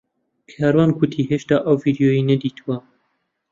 [0.51, 2.75] کاروان گوتی هێشتا ئەو ڤیدیۆیەی نەدیتووە.